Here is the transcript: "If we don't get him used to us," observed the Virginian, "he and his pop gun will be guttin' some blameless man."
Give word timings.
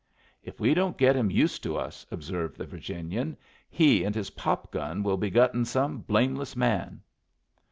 "If 0.41 0.59
we 0.59 0.73
don't 0.73 0.97
get 0.97 1.15
him 1.15 1.29
used 1.29 1.61
to 1.61 1.77
us," 1.77 2.07
observed 2.09 2.57
the 2.57 2.65
Virginian, 2.65 3.37
"he 3.69 4.03
and 4.03 4.15
his 4.15 4.31
pop 4.31 4.71
gun 4.71 5.03
will 5.03 5.17
be 5.17 5.29
guttin' 5.29 5.63
some 5.63 5.99
blameless 5.99 6.55
man." 6.55 7.03